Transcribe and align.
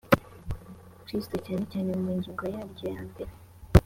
kristo 1.05 1.35
cyane 1.45 1.63
cyane 1.71 1.91
mu 2.01 2.11
ngingo 2.17 2.43
yaryo 2.53 2.85
ya 2.95 3.01
mbere 3.09 3.31